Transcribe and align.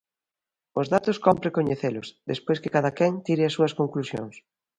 Os 0.79 0.87
datos 0.93 1.17
cómpre 1.25 1.55
coñecelos, 1.57 2.07
despois 2.31 2.61
que 2.61 2.73
cada 2.75 2.91
quen 2.97 3.13
tire 3.25 3.43
as 3.45 3.55
súas 3.57 3.75
conclusións. 3.79 4.35